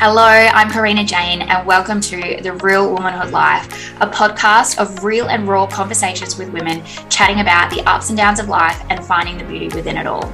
[0.00, 3.66] Hello, I'm Karina Jane, and welcome to The Real Womanhood Life,
[4.00, 8.38] a podcast of real and raw conversations with women chatting about the ups and downs
[8.38, 10.32] of life and finding the beauty within it all.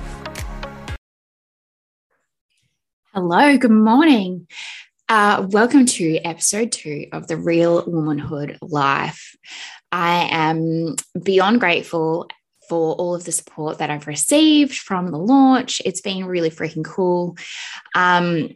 [3.14, 4.48] Hello, good morning.
[5.08, 9.34] Uh, welcome to episode two of The Real Womanhood Life.
[9.90, 12.28] I am beyond grateful
[12.68, 15.80] for all of the support that I've received from the launch.
[15.86, 17.38] It's been really freaking cool.
[17.94, 18.50] Um,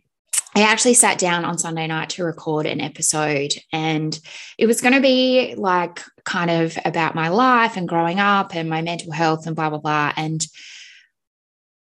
[0.55, 4.19] I actually sat down on Sunday night to record an episode, and
[4.57, 8.69] it was going to be like kind of about my life and growing up and
[8.69, 10.13] my mental health and blah, blah, blah.
[10.17, 10.45] And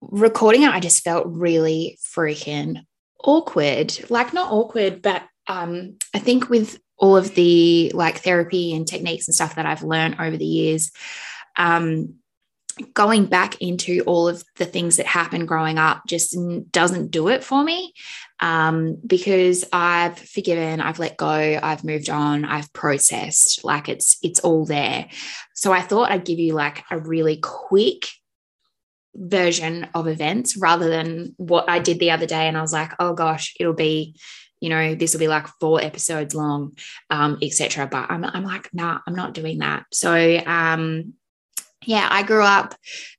[0.00, 2.84] recording it, I just felt really freaking
[3.22, 3.98] awkward.
[4.10, 9.26] Like, not awkward, but um, I think with all of the like therapy and techniques
[9.26, 10.92] and stuff that I've learned over the years,
[11.56, 12.14] um,
[12.94, 16.36] going back into all of the things that happened growing up just
[16.70, 17.92] doesn't do it for me
[18.40, 21.28] um, because I've forgiven, I've let go,
[21.62, 23.64] I've moved on, I've processed.
[23.64, 25.08] Like it's it's all there.
[25.54, 28.08] So I thought I'd give you like a really quick
[29.14, 32.48] version of events rather than what I did the other day.
[32.48, 34.16] And I was like, oh gosh, it'll be
[34.60, 36.76] you know, this will be like four episodes long,
[37.10, 37.88] um, etc.
[37.88, 39.86] But I'm, I'm like, nah, I'm not doing that.
[39.92, 40.14] So
[40.46, 41.14] um,
[41.84, 42.74] yeah, I grew up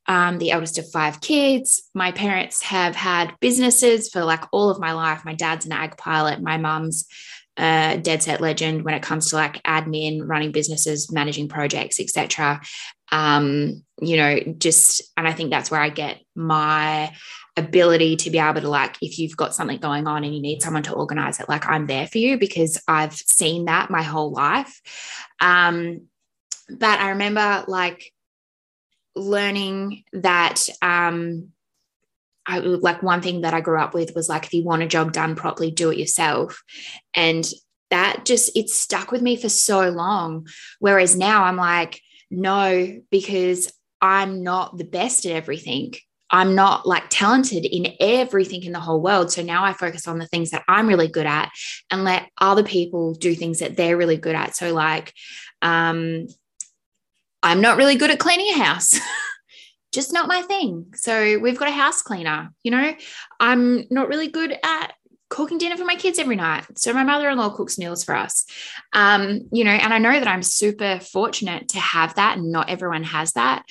[0.08, 1.90] um, the eldest of five kids.
[1.94, 5.24] My parents have had businesses for like all of my life.
[5.26, 6.42] My dad's an ag pilot.
[6.42, 7.06] My mom's
[7.58, 12.62] a dead set legend when it comes to like admin, running businesses, managing projects, etc.
[13.12, 17.14] Um, you know, just and I think that's where I get my
[17.56, 20.64] ability to be able to like if you've got something going on and you need
[20.64, 24.32] someone to organize it, like I'm there for you because I've seen that my whole
[24.32, 24.82] life.
[25.40, 26.08] Um,
[26.70, 28.13] but I remember like
[29.16, 31.50] learning that um,
[32.46, 34.88] I like one thing that I grew up with was like if you want a
[34.88, 36.62] job done properly, do it yourself.
[37.14, 37.48] And
[37.90, 40.48] that just it stuck with me for so long.
[40.80, 43.72] Whereas now I'm like, no, because
[44.02, 45.94] I'm not the best at everything.
[46.30, 49.32] I'm not like talented in everything in the whole world.
[49.32, 51.52] So now I focus on the things that I'm really good at
[51.92, 54.56] and let other people do things that they're really good at.
[54.56, 55.14] So, like,
[55.62, 56.26] um,
[57.44, 58.98] I'm not really good at cleaning a house.
[59.92, 60.94] Just not my thing.
[60.96, 62.96] So we've got a house cleaner, you know.
[63.40, 64.94] I'm not really good at
[65.30, 66.66] cooking dinner for my kids every night.
[66.78, 68.46] So my mother-in-law cooks meals for us.
[68.94, 72.70] Um, you know, and I know that I'm super fortunate to have that and not
[72.70, 73.66] everyone has that.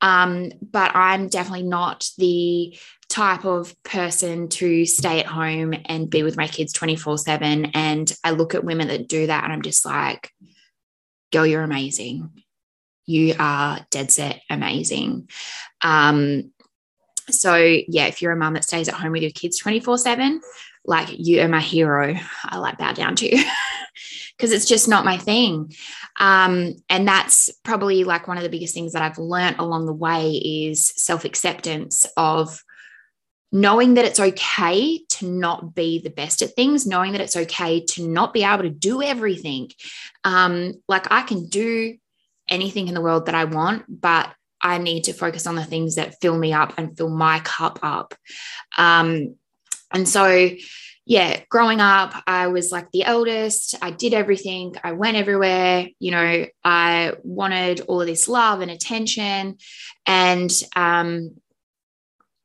[0.00, 6.22] Um, but I'm definitely not the type of person to stay at home and be
[6.22, 9.84] with my kids 24/7 and I look at women that do that and I'm just
[9.86, 10.30] like
[11.32, 12.30] girl you're amazing
[13.06, 15.28] you are dead set amazing.
[15.82, 16.52] Um,
[17.30, 20.40] so yeah, if you're a mum that stays at home with your kids 24 7,
[20.84, 22.14] like you are my hero.
[22.44, 23.42] I like bow down to you
[24.36, 25.72] because it's just not my thing.
[26.18, 29.92] Um, and that's probably like one of the biggest things that I've learned along the
[29.92, 32.62] way is self acceptance of
[33.52, 37.84] knowing that it's okay to not be the best at things, knowing that it's okay
[37.84, 39.70] to not be able to do everything.
[40.24, 41.96] Um, like I can do
[42.48, 45.96] anything in the world that I want, but I need to focus on the things
[45.96, 48.14] that fill me up and fill my cup up.
[48.76, 49.36] Um,
[49.92, 50.50] and so,
[51.04, 53.76] yeah, growing up, I was like the eldest.
[53.80, 54.74] I did everything.
[54.82, 55.88] I went everywhere.
[56.00, 59.58] You know, I wanted all of this love and attention.
[60.04, 61.36] And um,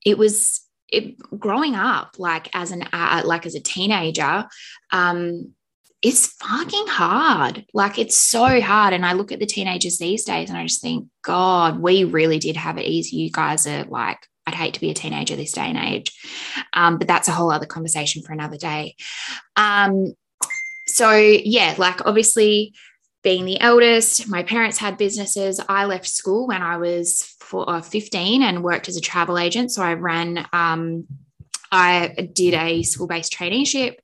[0.06, 4.47] it was it growing up, like as an uh, like as a teenager.
[4.91, 5.53] Um,
[6.01, 7.66] it's fucking hard.
[7.73, 8.94] Like it's so hard.
[8.94, 12.39] And I look at the teenagers these days and I just think, God, we really
[12.39, 13.17] did have it easy.
[13.17, 14.17] You guys are like,
[14.47, 16.11] I'd hate to be a teenager this day and age.
[16.73, 18.95] Um, but that's a whole other conversation for another day.
[19.56, 20.13] Um,
[20.88, 22.73] so, yeah, like obviously
[23.23, 25.61] being the eldest, my parents had businesses.
[25.69, 29.72] I left school when I was for, uh, 15 and worked as a travel agent.
[29.72, 31.06] So I ran, um,
[31.72, 33.97] I did a school based traineeship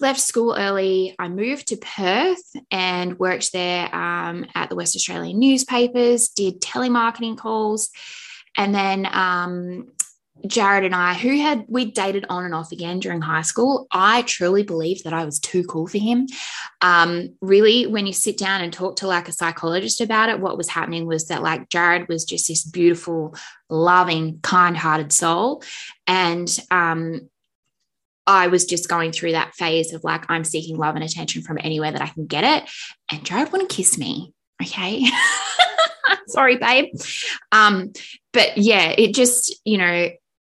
[0.00, 1.14] left school early.
[1.18, 7.36] I moved to Perth and worked there um, at the West Australian newspapers, did telemarketing
[7.36, 7.90] calls.
[8.56, 9.92] And then um,
[10.46, 14.22] Jared and I, who had we dated on and off again during high school, I
[14.22, 16.26] truly believed that I was too cool for him.
[16.80, 20.56] Um, really, when you sit down and talk to like a psychologist about it, what
[20.56, 23.34] was happening was that like Jared was just this beautiful,
[23.68, 25.62] loving, kind-hearted soul,
[26.06, 27.28] and um,
[28.26, 31.58] I was just going through that phase of like, I'm seeking love and attention from
[31.62, 32.70] anywhere that I can get it.
[33.10, 34.32] And Jared wouldn't kiss me.
[34.62, 35.06] Okay.
[36.26, 36.94] Sorry, babe.
[37.50, 37.92] Um,
[38.32, 40.10] but yeah, it just, you know,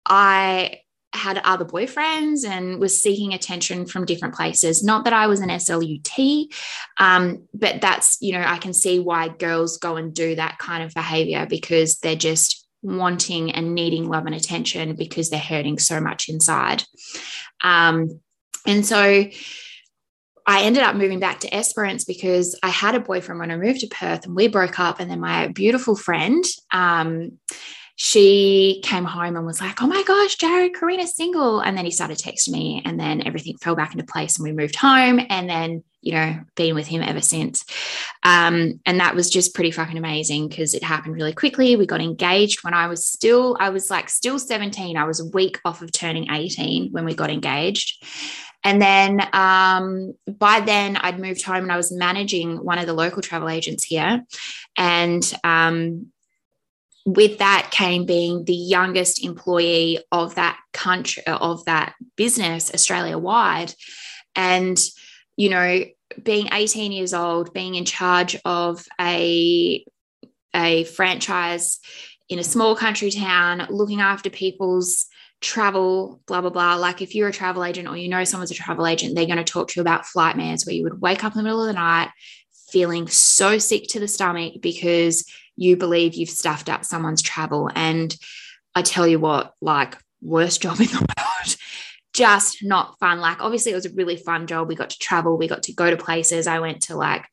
[0.06, 0.80] I
[1.14, 4.82] had other boyfriends and was seeking attention from different places.
[4.82, 6.52] Not that I was an SLUT,
[6.98, 10.82] um, but that's, you know, I can see why girls go and do that kind
[10.82, 16.00] of behavior because they're just wanting and needing love and attention because they're hurting so
[16.00, 16.84] much inside.
[17.62, 18.20] Um,
[18.66, 19.24] and so,
[20.46, 23.80] I ended up moving back to Esperance because I had a boyfriend when I moved
[23.80, 25.00] to Perth and we broke up.
[25.00, 27.38] And then my beautiful friend, um,
[27.96, 31.60] she came home and was like, Oh my gosh, Jared, Karina's single.
[31.60, 34.52] And then he started texting me, and then everything fell back into place and we
[34.52, 35.20] moved home.
[35.30, 37.64] And then, you know, been with him ever since.
[38.22, 41.76] Um, and that was just pretty fucking amazing because it happened really quickly.
[41.76, 44.98] We got engaged when I was still, I was like still 17.
[44.98, 48.04] I was a week off of turning 18 when we got engaged.
[48.62, 52.92] And then um, by then, I'd moved home and I was managing one of the
[52.92, 54.24] local travel agents here.
[54.76, 56.08] And um,
[57.06, 63.72] with that came being the youngest employee of that country, of that business, Australia wide.
[64.36, 64.78] And,
[65.36, 65.84] you know,
[66.22, 69.84] being 18 years old, being in charge of a,
[70.54, 71.80] a franchise
[72.28, 75.06] in a small country town, looking after people's
[75.40, 76.76] travel, blah, blah, blah.
[76.76, 79.36] Like if you're a travel agent or you know someone's a travel agent, they're going
[79.36, 81.66] to talk to you about Flightmares where you would wake up in the middle of
[81.66, 82.10] the night
[82.74, 85.24] feeling so sick to the stomach because
[85.56, 87.70] you believe you've stuffed up someone's travel.
[87.74, 88.14] And
[88.74, 91.33] I tell you what, like, worst job in the world.
[92.14, 93.18] Just not fun.
[93.18, 94.68] Like, obviously, it was a really fun job.
[94.68, 96.46] We got to travel, we got to go to places.
[96.46, 97.26] I went to like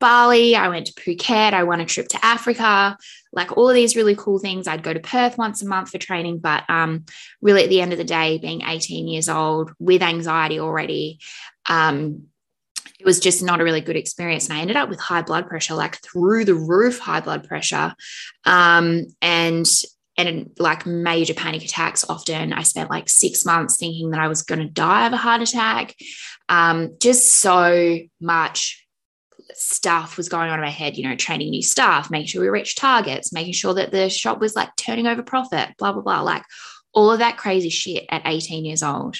[0.00, 2.98] Bali, I went to Phuket, I went a trip to Africa,
[3.32, 4.68] like all of these really cool things.
[4.68, 7.06] I'd go to Perth once a month for training, but um,
[7.40, 11.20] really at the end of the day, being 18 years old with anxiety already,
[11.66, 12.24] um,
[13.00, 14.48] it was just not a really good experience.
[14.48, 17.94] And I ended up with high blood pressure, like through the roof high blood pressure.
[18.44, 19.66] Um, and
[20.16, 22.52] and like major panic attacks often.
[22.52, 25.42] I spent like six months thinking that I was going to die of a heart
[25.42, 25.94] attack.
[26.48, 28.86] Um, just so much
[29.52, 32.48] stuff was going on in my head, you know, training new staff, making sure we
[32.48, 36.20] reached targets, making sure that the shop was like turning over profit, blah, blah, blah.
[36.20, 36.42] Like
[36.92, 39.16] all of that crazy shit at 18 years old.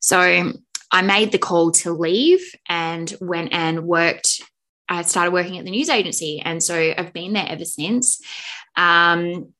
[0.00, 0.52] So
[0.90, 4.42] I made the call to leave and went and worked.
[4.88, 6.40] I started working at the news agency.
[6.40, 8.20] And so I've been there ever since.
[8.76, 9.52] Um,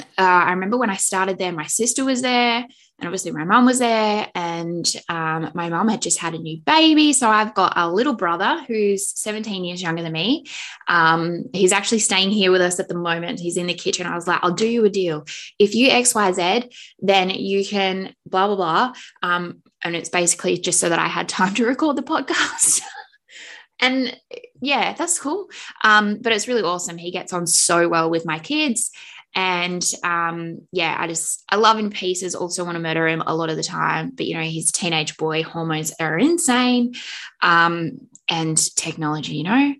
[0.00, 2.66] uh, I remember when I started there, my sister was there,
[2.98, 6.60] and obviously my mum was there, and um, my mum had just had a new
[6.60, 7.12] baby.
[7.12, 10.44] So I've got a little brother who's 17 years younger than me.
[10.88, 13.40] Um, he's actually staying here with us at the moment.
[13.40, 14.06] He's in the kitchen.
[14.06, 15.24] I was like, I'll do you a deal.
[15.58, 18.92] If you X, Y, Z, then you can blah, blah, blah.
[19.22, 22.82] Um, and it's basically just so that I had time to record the podcast.
[23.80, 24.16] and
[24.60, 25.48] yeah, that's cool.
[25.82, 26.98] Um, but it's really awesome.
[26.98, 28.92] He gets on so well with my kids.
[29.34, 33.34] And um, yeah, I just, I love him pieces, also want to murder him a
[33.34, 34.10] lot of the time.
[34.14, 36.94] But, you know, his teenage boy hormones are insane
[37.42, 39.74] um, and technology, you know.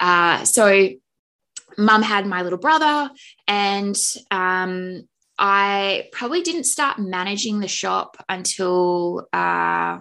[0.00, 0.88] Uh, so,
[1.76, 3.10] mum had my little brother,
[3.46, 3.96] and
[4.30, 5.08] um,
[5.38, 10.00] I probably didn't start managing the shop until uh,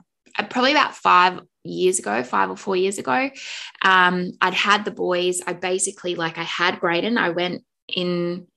[0.49, 3.29] probably about five years ago, five or four years ago.
[3.83, 5.41] Um, I'd had the boys.
[5.45, 7.17] I basically, like, I had Graydon.
[7.17, 8.47] I went in,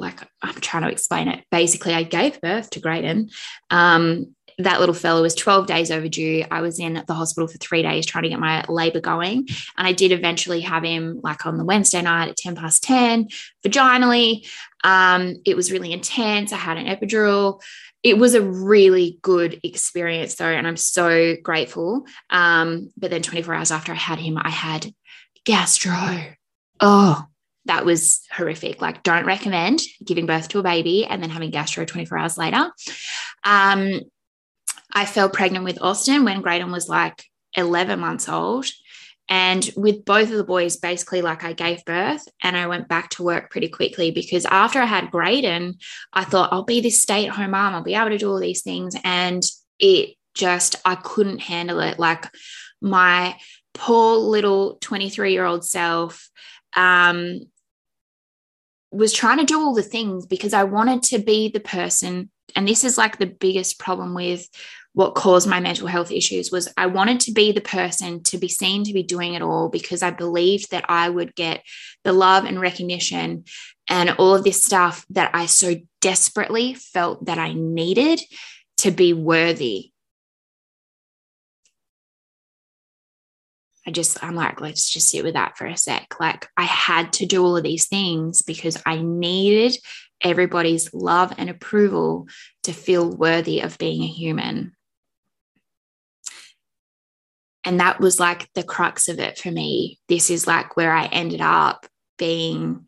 [0.00, 1.44] like, I'm trying to explain it.
[1.50, 3.30] Basically, I gave birth to Graydon.
[3.70, 6.44] Um, that little fellow was 12 days overdue.
[6.50, 9.48] I was in the hospital for three days trying to get my labor going.
[9.76, 13.28] And I did eventually have him like on the Wednesday night at 10 past 10,
[13.64, 14.46] vaginally.
[14.84, 16.52] Um, it was really intense.
[16.52, 17.62] I had an epidural.
[18.02, 22.06] It was a really good experience, though, and I'm so grateful.
[22.30, 24.92] Um, but then 24 hours after I had him, I had
[25.44, 26.34] gastro.
[26.80, 27.26] Oh,
[27.66, 28.80] that was horrific.
[28.80, 32.70] Like, don't recommend giving birth to a baby and then having gastro 24 hours later.
[33.44, 34.00] Um,
[34.92, 37.24] I fell pregnant with Austin when Graydon was like
[37.54, 38.66] 11 months old.
[39.28, 43.10] And with both of the boys, basically, like I gave birth and I went back
[43.10, 45.78] to work pretty quickly because after I had Graydon,
[46.12, 48.40] I thought I'll be this stay at home mom, I'll be able to do all
[48.40, 48.96] these things.
[49.04, 49.44] And
[49.78, 52.00] it just, I couldn't handle it.
[52.00, 52.26] Like
[52.80, 53.38] my
[53.72, 56.28] poor little 23 year old self
[56.74, 57.40] um,
[58.90, 62.30] was trying to do all the things because I wanted to be the person.
[62.56, 64.48] And this is like the biggest problem with
[64.92, 68.48] what caused my mental health issues was I wanted to be the person to be
[68.48, 71.62] seen to be doing it all because I believed that I would get
[72.02, 73.44] the love and recognition
[73.88, 78.20] and all of this stuff that I so desperately felt that I needed
[78.78, 79.89] to be worthy.
[83.90, 86.14] I just, I'm like, let's just sit with that for a sec.
[86.20, 89.76] Like, I had to do all of these things because I needed
[90.22, 92.28] everybody's love and approval
[92.62, 94.76] to feel worthy of being a human.
[97.64, 99.98] And that was like the crux of it for me.
[100.08, 101.84] This is like where I ended up
[102.16, 102.86] being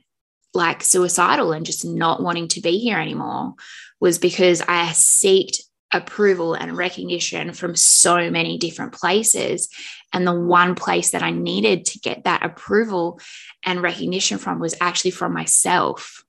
[0.55, 3.55] like suicidal and just not wanting to be here anymore
[3.99, 9.69] was because I seeked approval and recognition from so many different places.
[10.13, 13.21] And the one place that I needed to get that approval
[13.65, 16.25] and recognition from was actually from myself.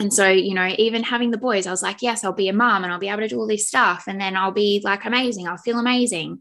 [0.00, 2.54] And so, you know, even having the boys, I was like, yes, I'll be a
[2.54, 4.04] mom and I'll be able to do all this stuff.
[4.06, 5.46] And then I'll be like amazing.
[5.46, 6.40] I'll feel amazing.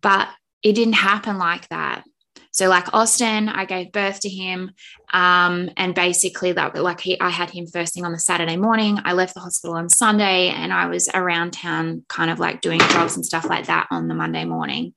[0.00, 0.28] But
[0.62, 2.04] it didn't happen like that.
[2.50, 4.72] So, like Austin, I gave birth to him,
[5.12, 8.98] um, and basically, that like he, I had him first thing on the Saturday morning.
[9.04, 12.80] I left the hospital on Sunday, and I was around town, kind of like doing
[12.80, 14.94] jobs and stuff like that on the Monday morning,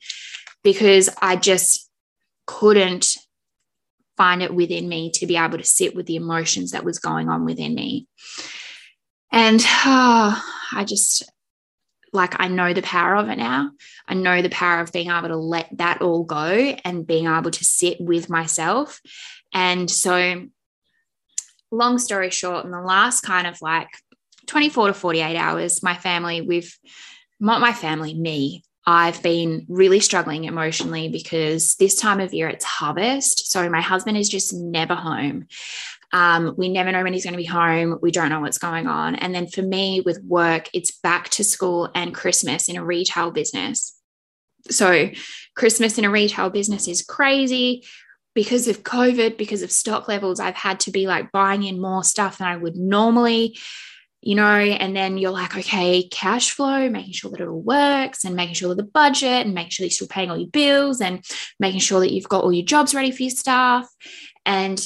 [0.63, 1.89] because I just
[2.48, 3.15] couldn't
[4.17, 7.29] find it within me to be able to sit with the emotions that was going
[7.29, 8.08] on within me.
[9.31, 10.43] And oh,
[10.74, 11.31] I just
[12.13, 13.72] like I know the power of it now.
[14.08, 17.51] I know the power of being able to let that all go and being able
[17.51, 19.00] to sit with myself.
[19.53, 20.48] And so,
[21.72, 23.89] long story short, in the last kind of like
[24.48, 26.77] 24 to 48 hours, my family, we've
[27.39, 32.65] not my family, me, I've been really struggling emotionally because this time of year it's
[32.65, 33.51] harvest.
[33.51, 35.48] So my husband is just never home.
[36.13, 37.98] Um, we never know when he's going to be home.
[38.01, 39.15] We don't know what's going on.
[39.15, 43.32] And then for me, with work, it's back to school and Christmas in a retail
[43.32, 43.98] business.
[44.70, 45.10] So,
[45.56, 47.84] Christmas in a retail business is crazy
[48.36, 50.39] because of COVID, because of stock levels.
[50.39, 53.58] I've had to be like buying in more stuff than I would normally
[54.22, 58.24] you know, and then you're like, okay, cash flow, making sure that it all works
[58.24, 61.01] and making sure that the budget and making sure you're still paying all your bills
[61.01, 61.25] and
[61.60, 63.89] making sure that you've got all your jobs ready for your staff.
[64.46, 64.80] And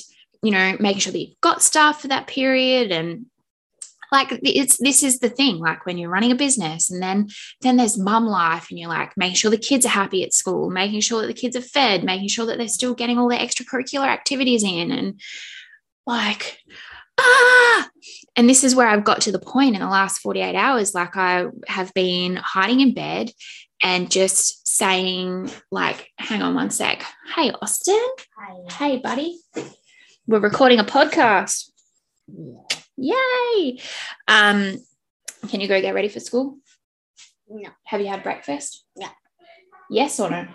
[0.46, 2.92] you know, making sure that you've got staff for that period.
[2.92, 3.26] And
[4.12, 7.28] like it's this is the thing like when you're running a business and then
[7.62, 10.70] then there's mum life and you're like making sure the kids are happy at school
[10.70, 13.40] making sure that the kids are fed making sure that they're still getting all their
[13.40, 15.20] extracurricular activities in and
[16.06, 16.60] like
[17.20, 17.90] ah!
[18.38, 21.16] And this is where I've got to the point in the last 48 hours like
[21.18, 23.32] I have been hiding in bed
[23.82, 27.04] and just saying like hang on one sec.
[27.34, 28.08] Hey Austin.
[28.38, 28.76] Hi.
[28.78, 29.40] hey buddy
[30.28, 31.70] we're recording a podcast.
[32.98, 33.80] Yay.
[34.28, 34.78] Um,
[35.48, 36.58] can you go get ready for school?
[37.48, 37.70] No.
[37.84, 38.86] Have you had breakfast?
[38.96, 39.10] Yeah.
[39.90, 40.48] Yes or no?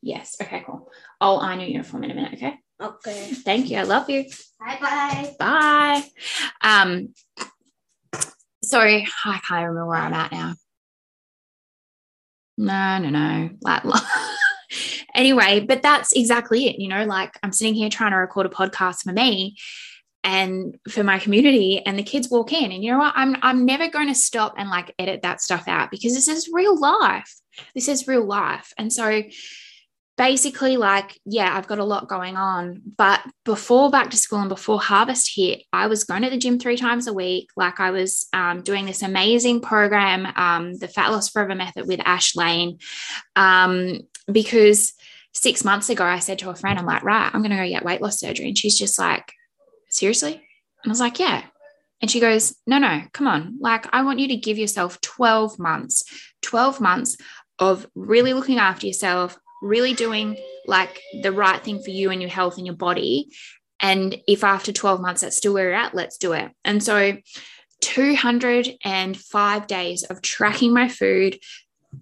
[0.00, 0.36] Yes.
[0.40, 0.90] Okay, cool.
[1.20, 2.54] I'll iron your uniform in a minute, okay?
[2.80, 3.32] Okay.
[3.34, 3.78] Thank you.
[3.78, 4.24] I love you.
[4.60, 5.34] Bye bye.
[5.38, 6.04] Bye.
[6.62, 7.14] Um,
[8.62, 10.54] sorry, I can't remember where I'm at now.
[12.56, 13.50] No, no, no.
[13.60, 13.82] Like
[15.18, 16.78] anyway, but that's exactly it.
[16.78, 19.56] You know, like I'm sitting here trying to record a podcast for me
[20.24, 23.64] and for my community and the kids walk in and you know what I'm I'm
[23.64, 27.34] never going to stop and like edit that stuff out because this is real life.
[27.74, 28.72] This is real life.
[28.78, 29.22] And so
[30.18, 34.48] basically like yeah i've got a lot going on but before back to school and
[34.48, 37.92] before harvest hit i was going to the gym three times a week like i
[37.92, 42.78] was um, doing this amazing program um, the fat loss forever method with ash lane
[43.36, 44.92] um, because
[45.34, 47.68] six months ago, I said to a friend, I'm like, right, I'm going to go
[47.68, 48.48] get weight loss surgery.
[48.48, 49.32] And she's just like,
[49.88, 50.34] seriously?
[50.34, 51.44] And I was like, yeah.
[52.00, 53.56] And she goes, no, no, come on.
[53.60, 56.04] Like, I want you to give yourself 12 months,
[56.42, 57.16] 12 months
[57.58, 62.30] of really looking after yourself, really doing like the right thing for you and your
[62.30, 63.28] health and your body.
[63.80, 66.50] And if after 12 months that's still where you're at, let's do it.
[66.64, 67.16] And so
[67.80, 71.38] 205 days of tracking my food,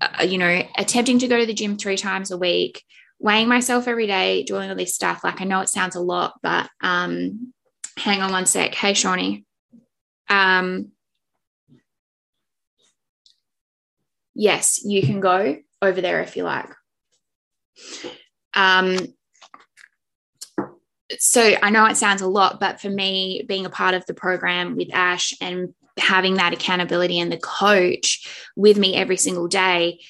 [0.01, 2.83] uh, you know, attempting to go to the gym three times a week,
[3.19, 5.25] weighing myself every day, doing all this stuff.
[5.25, 7.53] Like I know it sounds a lot, but um,
[7.97, 8.75] hang on one sec.
[8.75, 9.45] Hey, Shawnee.
[10.29, 10.93] Um,
[14.35, 16.69] yes, you can go over there if you like.
[18.55, 18.99] Um,
[21.19, 24.15] so I know it sounds a lot, but for me, being a part of the
[24.15, 30.01] program with Ash and having that accountability and the coach with me every single day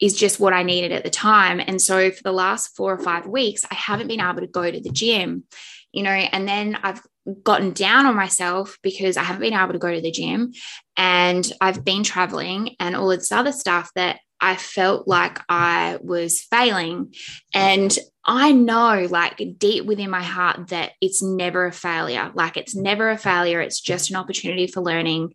[0.00, 1.60] is just what I needed at the time.
[1.64, 4.70] And so for the last four or five weeks, I haven't been able to go
[4.70, 5.44] to the gym,
[5.92, 7.02] you know, and then I've
[7.42, 10.52] gotten down on myself because I haven't been able to go to the gym
[10.96, 16.42] and I've been traveling and all this other stuff that I felt like I was
[16.42, 17.14] failing.
[17.54, 22.30] And I know, like, deep within my heart, that it's never a failure.
[22.34, 23.60] Like, it's never a failure.
[23.60, 25.32] It's just an opportunity for learning.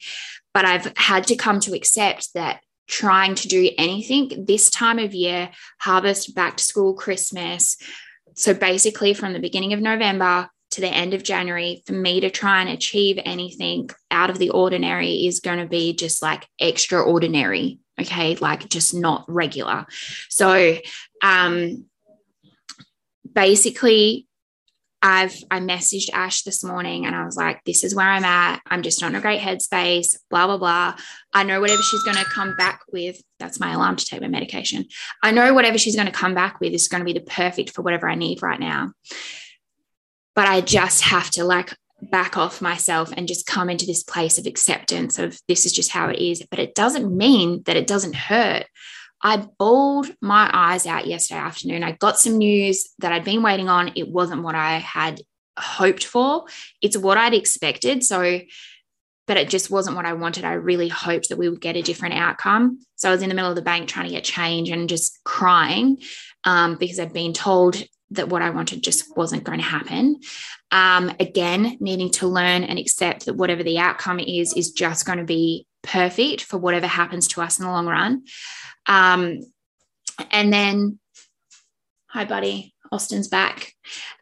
[0.53, 5.15] But I've had to come to accept that trying to do anything this time of
[5.15, 7.77] year, harvest, back to school, Christmas.
[8.35, 12.29] So basically, from the beginning of November to the end of January, for me to
[12.29, 17.79] try and achieve anything out of the ordinary is going to be just like extraordinary.
[17.99, 18.35] Okay.
[18.35, 19.85] Like just not regular.
[20.29, 20.77] So,
[21.23, 21.85] um,
[23.33, 24.27] basically,
[25.03, 28.61] I've I messaged Ash this morning and I was like, this is where I'm at.
[28.67, 30.95] I'm just not in a great headspace, blah, blah, blah.
[31.33, 34.27] I know whatever she's going to come back with, that's my alarm to take my
[34.27, 34.85] medication.
[35.23, 37.71] I know whatever she's going to come back with is going to be the perfect
[37.71, 38.91] for whatever I need right now.
[40.35, 44.37] But I just have to like back off myself and just come into this place
[44.37, 46.45] of acceptance of this is just how it is.
[46.49, 48.65] But it doesn't mean that it doesn't hurt.
[49.23, 51.83] I bawled my eyes out yesterday afternoon.
[51.83, 53.91] I got some news that I'd been waiting on.
[53.95, 55.21] It wasn't what I had
[55.57, 56.45] hoped for.
[56.81, 58.03] It's what I'd expected.
[58.03, 58.39] So,
[59.27, 60.43] but it just wasn't what I wanted.
[60.43, 62.79] I really hoped that we would get a different outcome.
[62.95, 65.19] So I was in the middle of the bank trying to get change and just
[65.23, 65.97] crying
[66.43, 70.19] um, because I'd been told that what I wanted just wasn't going to happen.
[70.71, 75.19] Um, again, needing to learn and accept that whatever the outcome is, is just going
[75.19, 78.23] to be perfect for whatever happens to us in the long run.
[78.85, 79.39] Um,
[80.31, 80.99] and then,
[82.07, 83.73] hi, buddy, Austin's back.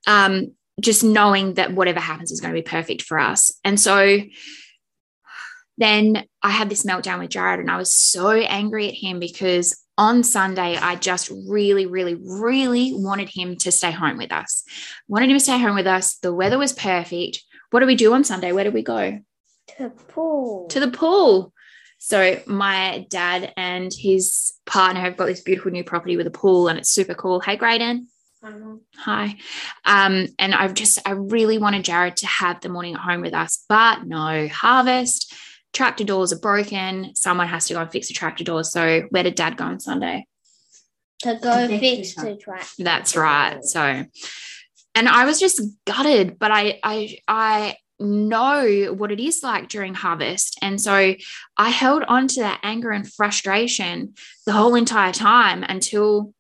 [0.07, 3.51] Um, just knowing that whatever happens is going to be perfect for us.
[3.63, 4.19] And so
[5.77, 9.81] then I had this meltdown with Jared, and I was so angry at him because
[9.97, 14.63] on Sunday, I just really, really, really wanted him to stay home with us.
[15.07, 16.17] Wanted him to stay home with us.
[16.17, 17.43] The weather was perfect.
[17.71, 18.51] What do we do on Sunday?
[18.51, 19.19] Where do we go?
[19.77, 20.67] To the pool.
[20.67, 21.53] To the pool.
[21.97, 26.69] So my dad and his partner have got this beautiful new property with a pool
[26.69, 27.41] and it's super cool.
[27.41, 28.07] Hey, Graydon.
[28.99, 29.35] Hi.
[29.83, 33.33] Um, and I've just, I really wanted Jared to have the morning at home with
[33.33, 35.33] us, but no, harvest,
[35.73, 37.13] tractor doors are broken.
[37.15, 38.71] Someone has to go and fix the tractor doors.
[38.71, 40.25] So where did dad go on Sunday?
[41.23, 42.81] To go fix the tractor.
[42.81, 43.61] That's right.
[43.65, 44.05] So,
[44.95, 49.93] and I was just gutted, but I, I, I, know what it is like during
[49.93, 50.57] harvest.
[50.61, 51.15] And so
[51.57, 54.13] I held on to that anger and frustration
[54.45, 56.33] the whole entire time until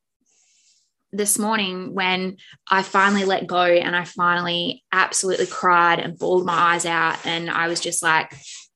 [1.11, 2.37] this morning when
[2.69, 7.25] I finally let go and I finally absolutely cried and bawled my eyes out.
[7.25, 8.33] And I was just like,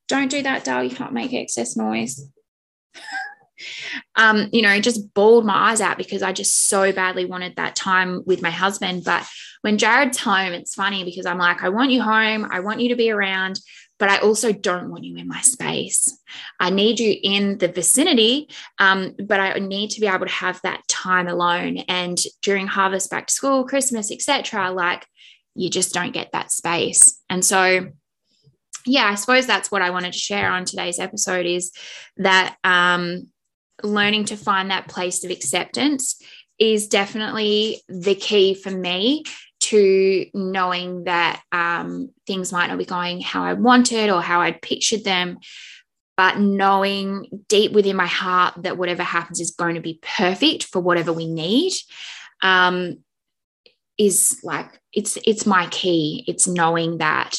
[0.08, 0.84] don't do that, Dal.
[0.84, 2.28] You can't make excess noise.
[4.16, 7.76] Um, you know, just bawled my eyes out because I just so badly wanted that
[7.76, 9.04] time with my husband.
[9.04, 9.26] But
[9.62, 12.48] when Jared's home, it's funny because I'm like, I want you home.
[12.52, 13.60] I want you to be around,
[13.98, 16.18] but I also don't want you in my space.
[16.60, 18.50] I need you in the vicinity,
[18.80, 21.78] um, but I need to be able to have that time alone.
[21.88, 25.08] And during harvest, back to school, Christmas, etc., like
[25.56, 27.22] you just don't get that space.
[27.30, 27.92] And so,
[28.86, 31.72] yeah, I suppose that's what I wanted to share on today's episode is
[32.18, 33.30] that um,
[33.82, 36.22] learning to find that place of acceptance
[36.60, 39.24] is definitely the key for me
[39.60, 44.62] to knowing that um, things might not be going how I wanted or how I'd
[44.62, 45.40] pictured them,
[46.18, 50.82] but knowing deep within my heart that whatever happens is going to be perfect for
[50.82, 51.74] whatever we need.
[52.42, 52.98] Um,
[54.06, 56.24] is like it's it's my key.
[56.28, 57.38] It's knowing that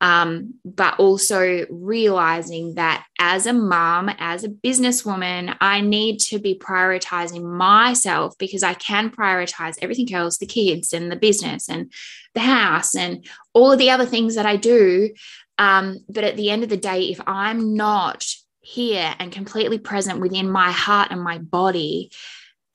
[0.00, 6.58] um, but also realizing that as a mom as a businesswoman i need to be
[6.58, 11.90] prioritizing myself because i can prioritize everything else the kids and the business and
[12.34, 15.10] the house and all of the other things that i do.
[15.58, 18.26] Um, but at the end of the day if i'm not
[18.60, 22.10] here and completely present within my heart and my body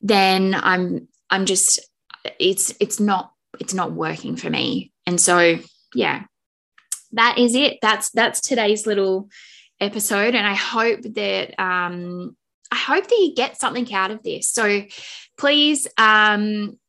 [0.02, 1.80] then i'm i'm just
[2.40, 4.92] it's it's not it's not working for me.
[5.06, 5.60] And so,
[5.94, 6.24] yeah,
[7.14, 7.80] that is it.
[7.82, 9.30] That's that's today's little
[9.80, 12.36] episode, and I hope that um,
[12.72, 14.48] I hope that you get something out of this.
[14.50, 14.84] So,
[15.38, 16.80] please, um,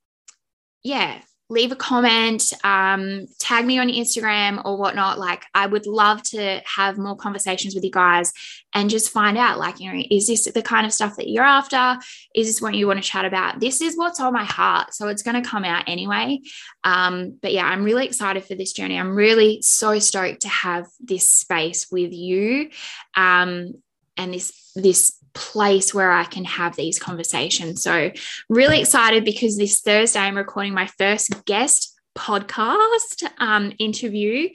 [0.82, 1.20] yeah,
[1.52, 5.18] leave a comment, um, tag me on Instagram or whatnot.
[5.18, 8.32] Like, I would love to have more conversations with you guys
[8.72, 11.44] and just find out, like, you know, is this the kind of stuff that you're
[11.44, 12.02] after?
[12.34, 13.60] Is this what you want to chat about?
[13.60, 14.94] This is what's on my heart.
[14.94, 16.40] So it's going to come out anyway.
[16.84, 18.98] Um, but yeah, I'm really excited for this journey.
[18.98, 22.70] I'm really so stoked to have this space with you
[23.14, 23.74] um,
[24.16, 27.82] and this, this place where I can have these conversations.
[27.82, 28.10] So,
[28.48, 34.48] really excited because this Thursday I'm recording my first guest podcast um, interview.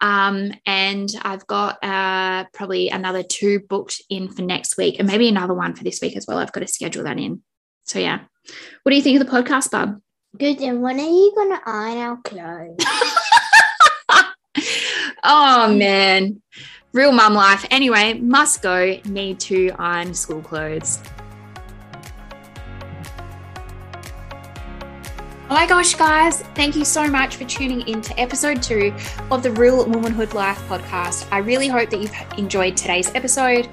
[0.00, 5.28] Um, and I've got uh, probably another two booked in for next week and maybe
[5.28, 6.38] another one for this week as well.
[6.38, 7.42] I've got to schedule that in.
[7.84, 8.20] So, yeah.
[8.82, 10.00] What do you think of the podcast, Bub?
[10.36, 10.60] Good.
[10.60, 12.76] And when are you going to iron our clothes?
[15.24, 16.42] oh, man.
[16.92, 17.66] Real mum life.
[17.70, 21.00] Anyway, must go, need to iron school clothes.
[25.50, 28.94] Oh my gosh, guys, thank you so much for tuning in to episode two
[29.30, 31.26] of the Real Womanhood Life podcast.
[31.30, 33.68] I really hope that you've enjoyed today's episode.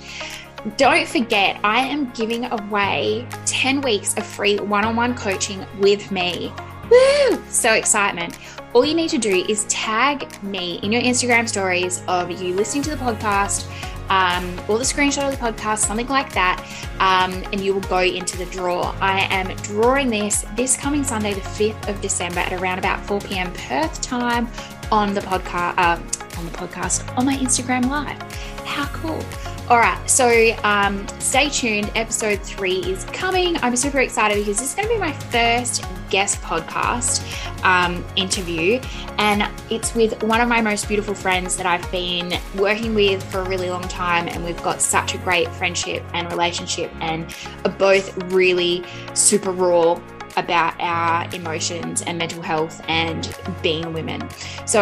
[0.77, 6.11] Don't forget, I am giving away 10 weeks of free one on one coaching with
[6.11, 6.51] me.
[6.89, 7.43] Woo!
[7.49, 8.37] So excitement.
[8.75, 12.83] All you need to do is tag me in your Instagram stories of you listening
[12.83, 13.65] to the podcast
[14.09, 16.59] um, or the screenshot of the podcast, something like that,
[16.99, 18.93] um, and you will go into the draw.
[18.99, 23.21] I am drawing this this coming Sunday, the 5th of December at around about 4
[23.21, 23.53] p.m.
[23.53, 24.49] Perth time
[24.91, 28.21] on the podcast, uh, on the podcast, on my Instagram live.
[28.65, 29.23] How cool!
[29.69, 31.89] All right, so um, stay tuned.
[31.95, 33.55] Episode three is coming.
[33.63, 37.23] I'm super excited because this is going to be my first guest podcast
[37.63, 38.79] um, interview,
[39.17, 43.39] and it's with one of my most beautiful friends that I've been working with for
[43.39, 47.71] a really long time, and we've got such a great friendship and relationship, and are
[47.71, 49.99] both really super raw
[50.37, 54.27] about our emotions and mental health and being women.
[54.65, 54.81] So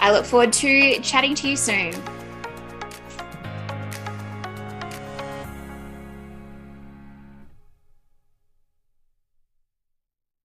[0.00, 1.94] I look forward to chatting to you soon.